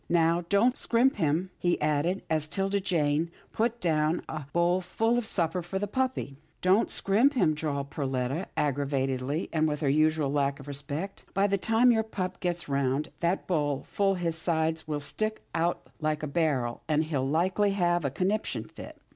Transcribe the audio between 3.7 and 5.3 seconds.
down a bowl full of